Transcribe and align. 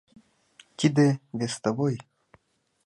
Тиде— 0.77 1.07
вестовой. 1.39 1.95